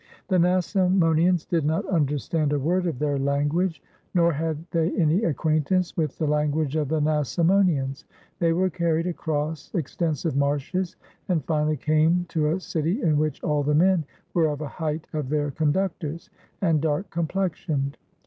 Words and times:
The 0.29 0.39
Nasamonians 0.39 1.47
did 1.47 1.63
not 1.63 1.85
understand 1.85 2.53
a 2.53 2.59
word 2.59 2.87
of 2.87 2.97
their 2.97 3.19
language, 3.19 3.83
nor 4.15 4.33
had 4.33 4.57
they 4.71 4.89
any 4.97 5.23
acquaintance 5.25 5.95
with 5.95 6.17
the 6.17 6.25
lan 6.25 6.49
guage 6.49 6.75
of 6.75 6.87
the 6.89 6.99
Nasamonians. 6.99 8.05
They 8.39 8.51
were 8.51 8.71
carried 8.71 9.05
across 9.05 9.71
extensive 9.75 10.35
marshes, 10.35 10.95
and 11.29 11.45
finally 11.45 11.77
came 11.77 12.25
to 12.29 12.49
a 12.49 12.59
city 12.59 12.99
in 13.03 13.19
which 13.19 13.43
all 13.43 13.61
the 13.61 13.75
men 13.75 14.03
wTre 14.33 14.51
of 14.51 14.57
the 14.57 14.67
height 14.67 15.05
of 15.13 15.29
their 15.29 15.51
conductors, 15.51 16.31
and 16.61 16.81
dark 16.81 17.11
complexioned. 17.11 17.95